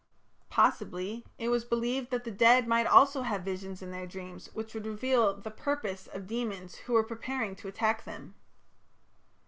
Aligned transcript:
Possibly 0.49 1.25
it 1.37 1.49
was 1.49 1.63
believed 1.63 2.09
that 2.09 2.23
the 2.23 2.31
dead 2.31 2.67
might 2.67 2.87
also 2.87 3.21
have 3.21 3.43
visions 3.43 3.83
in 3.83 3.91
their 3.91 4.07
dreams 4.07 4.49
which 4.55 4.73
would 4.73 4.87
reveal 4.87 5.35
the 5.35 5.51
"purpose" 5.51 6.07
of 6.07 6.25
demons 6.25 6.73
who 6.87 6.93
were 6.93 7.03
preparing 7.03 7.55
to 7.57 7.67
attack 7.67 8.03
them. 8.03 8.33